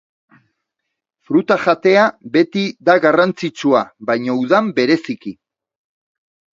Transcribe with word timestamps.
Fruta 1.29 1.57
jatea 1.65 2.07
beti 2.39 2.65
da 2.91 2.97
garrantzitsua, 3.05 3.85
baina 4.11 4.41
udan, 4.43 4.77
bereziki. 4.83 5.39